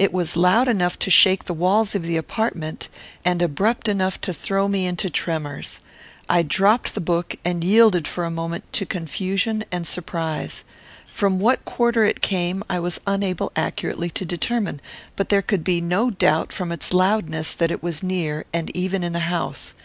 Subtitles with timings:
[0.00, 2.88] It was loud enough to shake the walls of the apartment,
[3.24, 5.78] and abrupt enough to throw me into tremors.
[6.28, 10.64] I dropped the book and yielded for a moment to confusion and surprise.
[11.06, 14.80] From what quarter it came, I was unable accurately to determine;
[15.14, 19.04] but there could be no doubt, from its loudness, that it was near, and even
[19.04, 19.76] in the house.